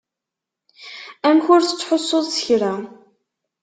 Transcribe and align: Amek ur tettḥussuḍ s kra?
Amek 1.27 1.45
ur 1.53 1.61
tettḥussuḍ 1.63 2.25
s 2.35 2.37
kra? 2.45 2.73